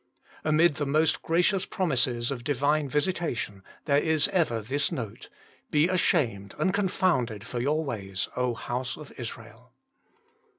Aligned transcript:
Amid 0.43 0.77
the 0.77 0.87
most 0.87 1.21
gracious 1.21 1.63
promises 1.63 2.31
of 2.31 2.43
Divine 2.43 2.89
visitation 2.89 3.61
there 3.85 3.99
is 3.99 4.27
ever 4.29 4.59
this 4.59 4.91
note:" 4.91 5.29
Be 5.69 5.87
ashamed 5.87 6.55
and 6.57 6.73
confounded 6.73 7.45
for 7.45 7.61
your 7.61 7.83
ways, 7.83 8.27
House 8.33 8.97
of 8.97 9.11
Israel." 9.19 9.73